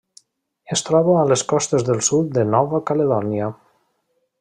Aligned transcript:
Es 0.75 0.81
troba 0.87 1.13
a 1.17 1.27
les 1.33 1.43
costes 1.53 1.87
del 1.91 2.03
sud 2.09 2.35
de 2.39 2.49
Nova 2.57 2.83
Caledònia. 2.91 3.53